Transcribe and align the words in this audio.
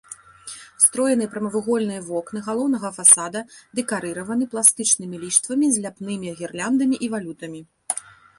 Строеныя 0.83 1.29
прамавугольныя 1.33 2.01
вокны 2.07 2.39
галоўнага 2.47 2.91
фасада 2.97 3.39
дэкарыраваны 3.81 4.49
пластычнымі 4.55 5.17
ліштвамі 5.27 5.67
з 5.77 5.85
ляпнымі 5.85 6.35
гірляндамі 6.43 6.95
і 7.07 7.13
валютамі. 7.19 7.61